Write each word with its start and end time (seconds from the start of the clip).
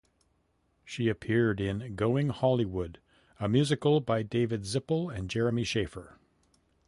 She 0.83 1.09
appeared 1.09 1.61
in 1.61 1.93
"Going 1.95 2.29
Hollywood", 2.29 2.97
a 3.39 3.47
musical 3.47 3.99
by 3.99 4.23
David 4.23 4.61
Zippel 4.63 5.15
and 5.15 5.29
Jeremy 5.29 5.63
Shaeffer. 5.63 6.17